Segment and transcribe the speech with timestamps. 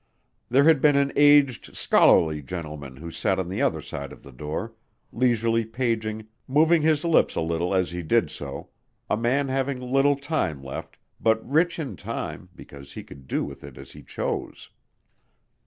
[0.49, 4.31] There had been an aged, scholarly gentleman who sat on the other side of the
[4.31, 4.73] door,
[5.13, 8.69] leisurely paging, moving his lips a little as he did so,
[9.11, 13.63] a man having little time left, but rich in time because he could do with
[13.63, 14.71] it as he chose.